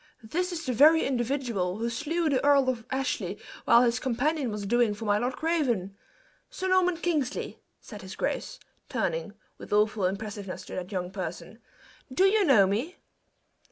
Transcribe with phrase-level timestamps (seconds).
[0.23, 4.65] This is the very individual who slew the Earl of Ashley, while his companion was
[4.65, 5.95] doing for my Lord Craven.
[6.49, 8.59] Sir Norman Kingsley," said his grace,
[8.89, 11.59] turning, with awful impressiveness to that young person,
[12.11, 12.95] "do you know me?"